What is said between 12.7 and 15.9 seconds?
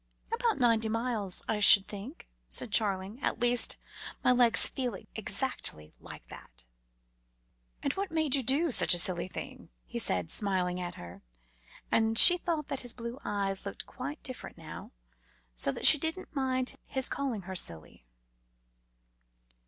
his blue eyes looked quite different now, so that